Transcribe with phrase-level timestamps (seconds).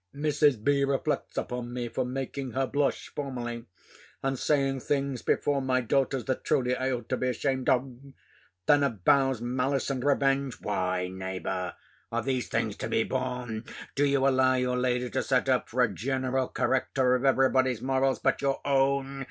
[0.15, 0.63] Mrs.
[0.63, 0.83] B.
[0.83, 3.67] reflects upon me for making her blush formerly,
[4.23, 7.97] and saying things before my daughters, that, truly, I ought to be ashamed of?
[8.65, 10.59] then avows malice and revenge.
[10.59, 11.75] Why neighbour,
[12.11, 13.65] are these things to be borne?
[13.93, 17.83] Do you allow your lady to set up for a general corrector of every body's
[17.83, 19.19] morals but your own?